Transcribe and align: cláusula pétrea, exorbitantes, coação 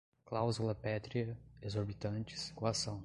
cláusula 0.25 0.73
pétrea, 0.73 1.37
exorbitantes, 1.61 2.51
coação 2.55 2.99